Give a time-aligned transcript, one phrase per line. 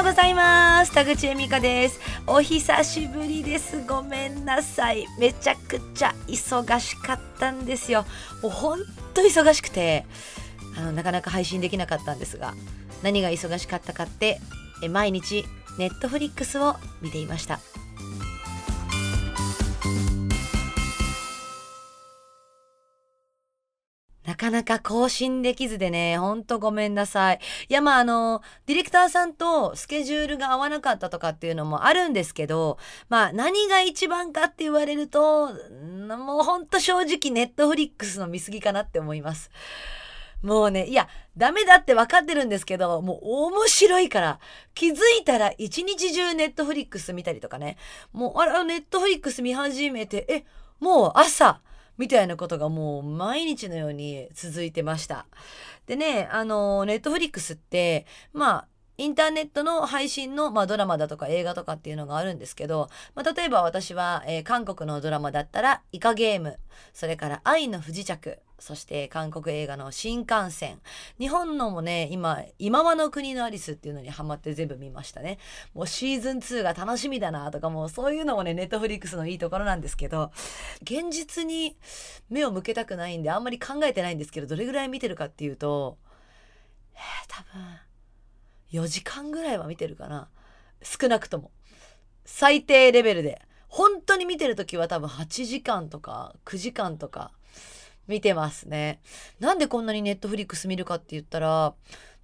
[0.00, 0.94] おはようございます。
[0.94, 2.00] 田口恵美香です。
[2.26, 3.84] お久しぶりです。
[3.86, 5.04] ごめんなさい。
[5.18, 8.06] めちゃくちゃ忙しかったんですよ。
[8.42, 8.80] もうほん
[9.12, 10.06] と忙しくて
[10.78, 12.54] あのなかなか配信できなかったんですが
[13.02, 14.40] 何が忙しかったかって
[14.82, 15.44] え毎日
[15.78, 17.60] ネットフリックスを見ていました。
[24.40, 27.40] かなか更新できずでね、ほんとごめんなさい。
[27.68, 32.78] いや、まあ、あの、ディレクターさんとスケジュールが合わなかったとかっていうのもあるんですけど、
[33.10, 39.50] まあ、何が一番かって言われると、もうほんと正直ネットフリックスの見過ぎかなって思います。
[40.40, 44.40] もうね、いや、ダメだって分かってるんですけど、もう面白いから、
[44.72, 47.76] 気づいたら一日中ネットフリックス見たりとかね、
[48.14, 50.44] もう、あら、ネットフリックス見始めて、え、
[50.78, 51.60] もう朝、
[52.00, 55.26] みたいなことがもう毎日のように続いてました。
[55.86, 58.68] でね、あの、ネットフリックスって、まあ、
[59.00, 66.58] インターネットの配信の、まあ、ドラマだとか映画とかっていうのがあるんですけど、まあ、例えば私は、えー、韓国のドラマだったらイカゲーム、
[66.92, 70.82] それから愛の不時着、そして韓国映画の新幹線。
[71.18, 75.38] 日本のもね、今、今和の国のアリスっていうのにハマって全部見ましたね。
[75.72, 80.30] もうシーズン2が楽しみだなとかもうそういうのもね、ネットフリックスのいいところなんですけど、
[80.82, 81.78] 現実に
[82.28, 85.96] 目を向けたくないんであんまり考えてないんですけど、どれぐらい見てるかっていうと、
[86.94, 87.89] えー、多分、
[88.72, 90.28] 4時間ぐらいは見てるかな。
[90.82, 91.50] 少なくとも。
[92.24, 93.42] 最低レベルで。
[93.68, 97.30] 本当に見てる時は多分8時間とか9時間とか
[98.08, 99.00] 見てますね。
[99.38, 101.74] なんでこんなにネットフリックス見るかって言ったら、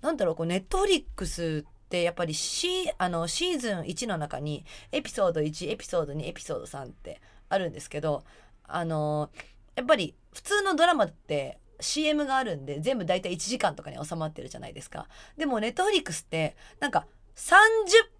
[0.02, 8.24] なんだろう、ネットフリックスってやっぱりシあのシーズン1の中にエピソード1、エピソード2、エピソード3ってあるんですけど、
[8.64, 9.30] あの、
[9.76, 15.08] やっぱり普通のドラマって CM があるんで全部大体1時間とかに収まってるじゃないですか。
[15.36, 17.06] でもネットフリックスってなんか
[17.36, 17.54] 30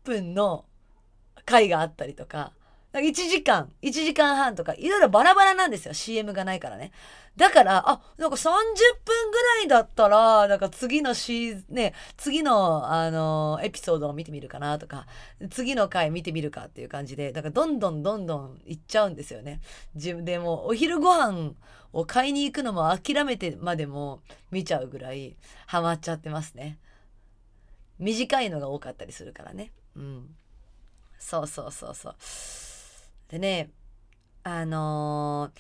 [0.05, 0.65] 分の
[1.45, 2.53] 回があったりとか、
[2.93, 5.93] 1時間、1時間半とか、いろいろバラバラなんですよ。
[5.93, 6.93] CM がないからね。
[7.37, 8.49] だから、あ、なんか30
[9.05, 15.07] 分ぐらいだったら、なんか次のシーズンね、次の、あの、エピソードを見てみるかなとか、
[15.51, 19.61] 次の回見てみるかっていう感じで、だからどんどんどんどん行っちゃうんですよね。
[19.95, 21.53] 自分でも、お昼ご飯
[21.93, 25.37] を買いに行くのも諦めてまでも見ちゃうぐらい、
[25.67, 26.79] ハマっちゃってますね。
[27.99, 29.73] 短いのが多かったりするからね。
[29.95, 30.35] うん。
[31.19, 32.15] そうそうそうそう。
[33.29, 33.71] でね、
[34.43, 35.51] あの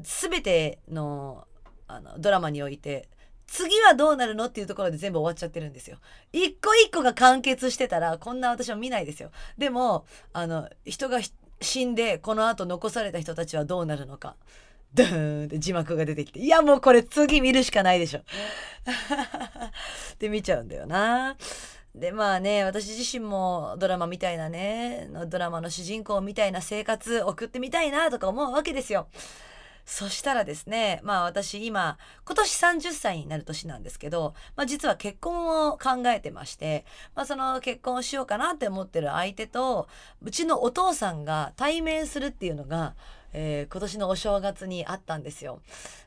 [0.00, 1.46] ー、全ての
[1.86, 3.08] あのドラマにおいて
[3.46, 5.96] 次はどうなるのっていうところで全部終わっちゃってるんですよ。
[6.32, 9.30] 一個一個が完結してたらこんな私は見ないですよ。
[9.56, 10.04] でも
[10.34, 11.18] あの人が
[11.60, 14.36] 死んでこの後残された人たちはどうなるのか。
[14.94, 18.20] ドーンって字幕が出てきていやもうこれ次見るしかないでしょ。
[20.18, 21.36] で見ちゃうんだよな。
[21.94, 29.08] でまあね私自身もドラマみたいなねドラマの主人公みたいな生活送ってみたいなとか思うわけですよ。
[29.84, 31.96] そしたらですねまあ私今
[32.26, 36.84] 今年30歳になる年なんですけど、まあ、実は結婚を考えてまして、
[37.14, 39.88] まあ、その結婚をしようかなって思ってる相手と
[40.22, 42.96] うちのお父さんが対面するっていうのが
[43.32, 45.60] えー、今年のお正月にあったんですよ。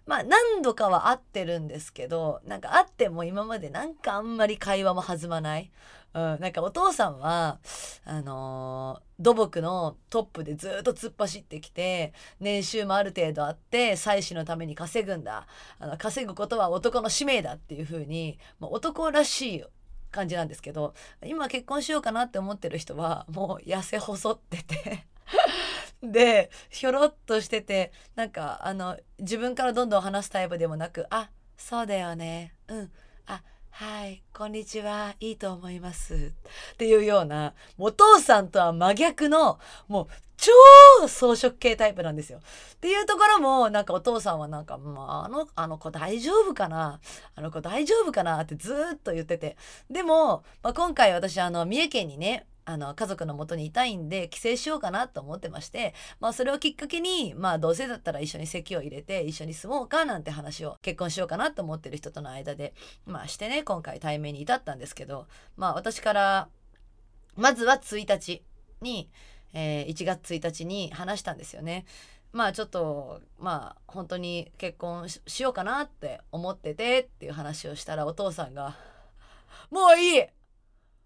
[0.05, 5.71] まあ何度かは会ってるんですけどなんか会っても今までなんかあんまり会話も弾まない。
[6.13, 7.59] うん、なんかお父さんは
[8.03, 15.47] あのー、土木のトップでずっと突っ走ってきて年収もある程度あって妻子のために稼ぐんだ
[15.79, 19.63] あの稼ぐことは男の使命だっていう風に、男らしい
[20.11, 20.93] 感じなんですけど
[21.25, 25.05] 今結婚しようかなって思ってる人はもう痩せ細ってて
[26.03, 32.55] でひょろっとしててなんかあの自分からどんどん話すタイプでもなく「あそうだよね。
[32.67, 32.91] うん。
[33.27, 35.15] あはいこんにちは。
[35.19, 36.33] いいと思います」
[36.73, 40.07] っていうようなお父さんとは真逆のもう
[40.37, 42.39] 超装飾系タイプなんですよ。
[42.39, 46.99] っていうところもなんかお父さんはなんか、まあ、あのあの子大丈夫かな。
[47.35, 49.55] あの子大丈夫かなってずっと言ってて。
[49.91, 62.73] でも、まあ、今回私あの三重県にねあの家族のもとにいたいんで帰省しようかなと思ってまして、まあ、それをきっかけに、まあ、どうせだったら一緒に籍を入れて一緒に住もうかなんて話を結婚しようかなと思ってる人との間で、
[63.05, 65.27] まあ、してね今回対面に至ったんですけど、
[65.57, 66.49] まあ、私から
[67.35, 68.43] まずは1日
[68.81, 69.09] に、
[69.53, 71.85] えー、1月1日に話したんですよね。
[72.33, 78.77] まあちょっとまあ本当に結婚しようかなって思っててっていう話をしたらお父さんが
[79.69, 80.21] 「もういい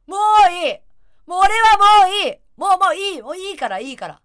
[0.05, 0.17] も
[0.47, 0.77] ういい
[1.25, 4.21] もう俺はもういいもうもういいもういいからいいから。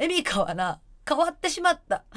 [0.00, 2.04] エミカはな、変わってしまった。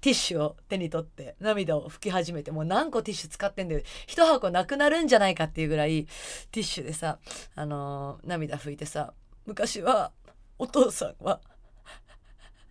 [0.00, 6.06] ティッシュを手に取って涙を拭き始めてもう何個ティッシュ使ってんだよ一箱なくなるんじゃないかっていうぐらい
[6.50, 7.18] ティッシュでさ、
[7.54, 9.12] あのー、涙拭いてさ
[9.44, 10.12] 昔は
[10.58, 11.42] お父さんは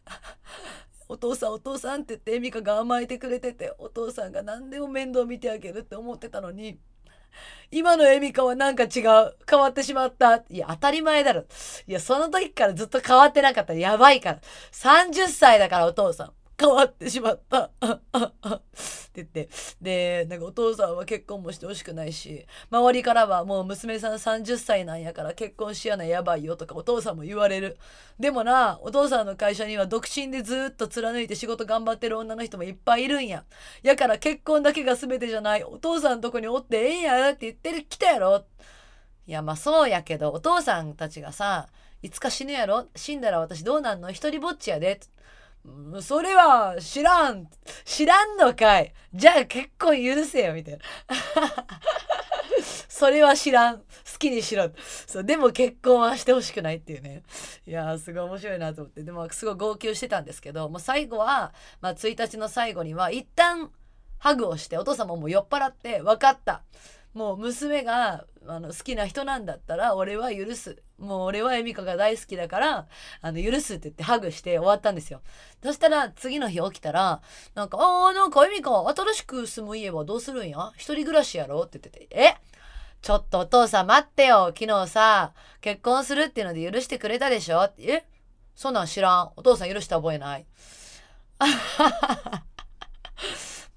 [1.07, 6.80] お父さんお父さんって言ってエミカが甘えてくれててお父さんが何でも面倒見てあげるって思ってたのに
[7.71, 9.35] 今のエミカはなんか違う。
[9.49, 10.43] 変わってしまった。
[10.49, 11.45] いや当たり前だろ。
[11.87, 13.73] いやその時からずっと変わってなかった。
[13.73, 14.39] やばいから。
[14.71, 16.38] 30歳だからお父さん。
[16.59, 17.71] 変わってしまった。
[17.71, 17.71] っ
[19.11, 19.50] て言って。
[19.81, 27.77] で、なんかお父さんは結婚もしてほしくないし、周りからはもう娘さん30歳なんやから結婚しやなやばいよとかお父さんも言われる。
[28.19, 33.45] でもな、お父さんの会社には独身でずっと貫いて仕事頑張ってる女の人もいっぱいいるんや。
[33.81, 35.63] やから結婚だけが全てじゃない。
[35.63, 38.44] お父さんとこにおってええんやって言ってる、来たやろ。
[39.25, 41.67] いや、まあそうやけど、お父さんたちがさ、
[42.01, 42.88] いつか死ぬやろ？
[42.95, 44.12] 死んだら私どうなんの？
[44.12, 45.00] 一人ぼっちやで。
[46.01, 47.47] それは知らん。
[47.83, 48.94] 知らんのかい。
[49.13, 50.79] じゃあ結婚許せよみたいな。
[52.88, 53.79] それは知らん。
[53.79, 53.83] 好
[54.17, 54.69] きにしろ。
[55.07, 57.23] そうでも結婚はしてほしくないっていうね。
[57.65, 59.03] いやすごい面白いなと思って。
[59.03, 63.71] でもすごい号泣してたんですけどもう最後は、まあ、1日の最後には一旦
[64.17, 66.62] ハグをしてお父様も酔っ払って分かった。
[67.13, 70.81] もう娘があの好きな人なんだったら俺は許す。
[70.97, 72.88] もう俺はエミカが大好きだから
[73.21, 75.21] あの許すって言ってハグして終わったんですよ。
[75.63, 77.21] そしたら次の日起きたら
[77.56, 80.71] なんか「あーなんかエミカ新しく住む家はどうするんや？
[80.75, 82.35] 一人暮らしやろ?」って言ってて「え？
[83.01, 84.47] ちょっとお父さん待ってよ。
[84.47, 88.05] 昨日さ結婚するっていうので許してくれたでしょ?」って「え？
[88.55, 89.31] そんなん知らん。
[89.38, 90.45] お父さん許した覚えない」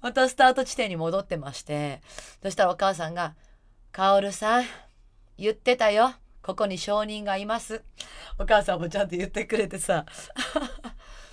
[0.03, 2.01] またスタート地点に戻ってまして
[2.43, 3.35] そしたらお母さんが
[3.93, 4.65] 「カオルさん
[5.37, 6.13] 言ってたよ。
[6.41, 7.83] ここに証人がいます」
[8.37, 10.05] お母さんもちゃんと言ってくれてさ。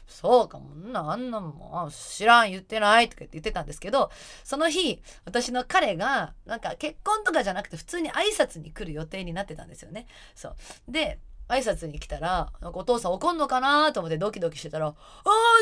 [0.06, 4.10] そうかもなあんなもん知らん言ってないとか言ってたんですけど
[4.42, 10.06] その日私の彼がなんか結婚とかじゃなくて普通に挨拶に来る予定になってたんですよね。
[10.34, 10.56] そう。
[10.88, 11.20] で
[11.50, 14.94] 挨拶に来たら、なんかお父さん怒んのかなと思ってドキドキしてたら、ああ、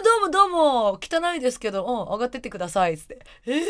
[0.04, 3.18] どうもどうも、汚いですけど、うん、上がってってください、つって。
[3.46, 3.62] ええ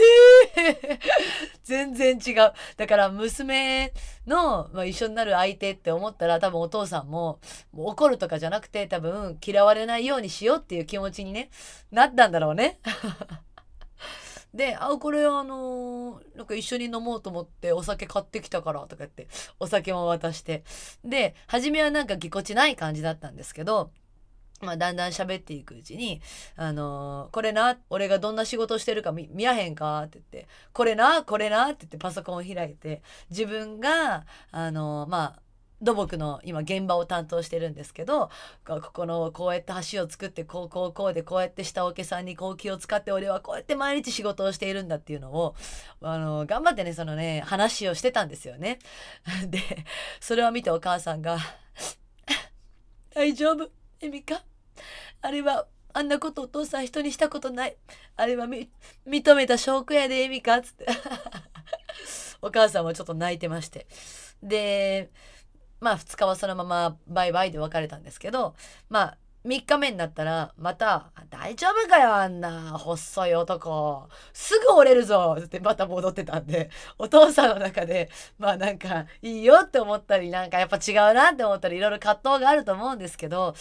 [0.53, 0.99] ー、
[1.63, 2.53] 全然違う。
[2.77, 3.93] だから娘
[4.27, 7.39] の、まあ、一緒になる相手って思ったら多分お父さんも
[7.73, 11.51] もう怒るとかじゃなくて多分嫌われないようにしようっていう気持ちにね、
[11.93, 12.81] なったんだろうね。
[14.55, 19.29] で「あこれあのなんか一緒に飲もうと思ってお酒買ってきたから」とか言って
[19.61, 20.65] お酒も渡して。
[21.05, 23.91] で初めはなんかぎこちない感じだったんですけど
[24.61, 26.21] まあ、だんだん喋っていくうちに、
[26.57, 35.43] あのー、これな、俺がどんな仕事してるか見見やへんかって言って、これな、これなって言ってパソコンを開いて、自分が、あのー、まあ、
[35.81, 38.31] 土木の今現場を担当してるんですけど
[38.67, 45.55] ここのこうやって橋を作ってこうこうこうでこうやって下請けさんにこう気を使って俺はこうやって毎日仕事をしているんだっていうのを
[46.03, 48.81] あの頑張ってねそのね話をしてたんですよね。
[49.47, 49.61] で
[50.21, 51.39] それを見てお母さんが
[53.15, 53.71] 「大丈夫？
[54.01, 54.43] エミカ？
[55.23, 57.77] あれはあんなことお父さん人にしたことない？
[58.17, 60.87] あれは認めた証拠やでエミカ」っつって。
[62.41, 63.87] お母さんもちょっと泣いてまして。
[64.43, 65.11] で
[65.81, 68.55] まあ2日はそのままバイバイで別れたんですけど
[68.89, 74.09] まあ3日目になったらまた「大丈夫かよあんな細い男。
[74.33, 83.55] すぐ折れるぞ」ってまた戻ってたんでお父さんの中でまあなんかいいよって思ったりなんかやっぱ違うなって思ったりいろいろ葛藤があると思うんですけど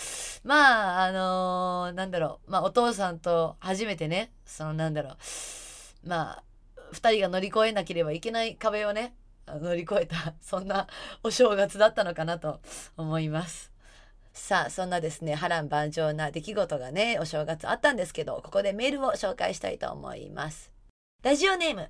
[0.43, 6.43] まああのー、なんだろうまあお父さんと初めてねそのなんだろうまあ
[6.91, 9.13] 2人が乗り越えなければいけない壁をね
[9.55, 10.87] 乗り越えた そんな
[11.23, 12.61] お正月だったのかなと
[12.97, 13.71] 思います。
[14.33, 20.71] さあそんなですね波乱万丈な出来事がねお正月あったんですけどここでメールを紹介したいと思います。
[21.23, 21.89] ラジオネーム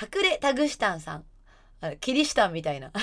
[0.00, 1.24] 隠れタグシタンさん
[2.00, 2.92] キリシタンみたいな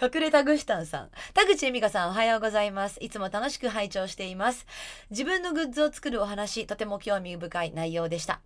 [0.00, 1.10] 隠れタグシタンさん。
[1.32, 2.98] 田口恵美香さんおはようございます。
[3.00, 4.66] いつも楽しく拝聴しています。
[5.08, 8.42] 自分のグッズを作るお話、とても興味深い内容でした。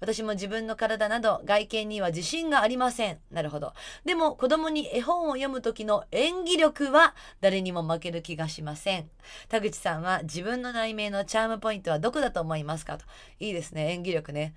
[0.00, 3.18] 私も自分の体など外見には自信がありません。
[3.30, 3.72] なるほど。
[4.04, 9.10] でも子供に絵本を読む時の演技力は誰にも負ける気がしません。
[9.48, 13.04] 田口さんは自分の内面のチャームポイントはどこだと思いますかと。
[13.40, 13.92] いいですね。
[13.92, 14.54] 演技力ね。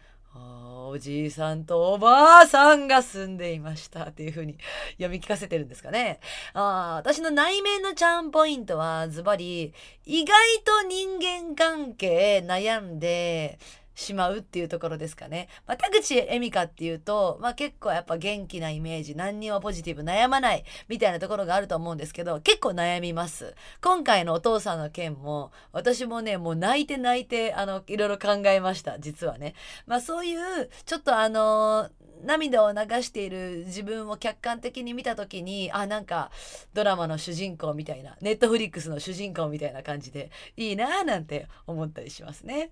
[0.88, 4.58] おじいさんとおばあさんが住んでいましたっていう風に
[4.94, 6.20] 読み聞かせてるんですかね。
[6.54, 9.74] あ私の内面のチャームポイントはズバリ
[10.06, 13.60] 意外と人間関係悩んで
[13.96, 15.48] しまうっていうところですかね。
[15.66, 29.56] まあ、田口恵美香っていうと、まあ、結構やっぱ元気なイメージ何にもポジティブ悩まないみたいなところがあると思うんですけど結構悩みます今回のお父さんの件も私もねもう泣いて泣いてあのいろいろ考えました実はね。
[29.88, 31.90] まあ、そういうちょっとあの
[32.24, 36.32] 涙を流している自分を客観的に見た時にあなんか
[36.74, 42.72] ドラマの主人公みたいなネットフリックスの主人公みたいな感じでいいなーなんて思ったりしますね。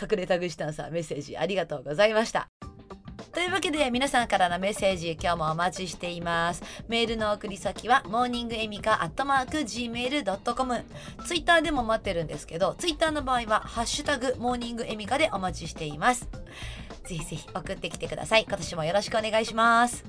[0.00, 2.48] 隠れタグシタンさんメッセージありがとうございました。
[3.32, 6.62] というわけで皆さんからのメッセージ今日もお待ちしています。
[6.88, 10.84] メールの送り先はモーニングエミカアットマーク Gmail.com
[11.24, 16.28] ツイッターでも待ってるんですけどツイッターの場合はハッシュタグモーニングエミカでお待ちしています。
[17.04, 18.44] ぜひぜひ送ってきてください。
[18.46, 20.04] 今年もよろしくお願いします。